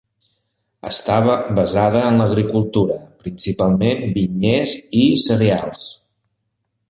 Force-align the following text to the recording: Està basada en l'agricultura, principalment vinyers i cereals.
Està 0.91 1.17
basada 1.59 2.01
en 2.13 2.17
l'agricultura, 2.21 2.97
principalment 3.25 4.01
vinyers 4.17 4.75
i 5.03 5.07
cereals. 5.27 5.87